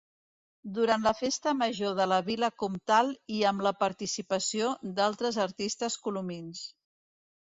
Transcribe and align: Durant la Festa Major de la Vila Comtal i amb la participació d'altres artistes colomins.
Durant 0.75 1.03
la 1.07 1.11
Festa 1.17 1.51
Major 1.57 1.91
de 1.99 2.05
la 2.13 2.17
Vila 2.29 2.49
Comtal 2.63 3.11
i 3.39 3.43
amb 3.51 3.63
la 3.67 3.73
participació 3.83 4.69
d'altres 5.01 5.37
artistes 5.45 5.99
colomins. 6.07 6.65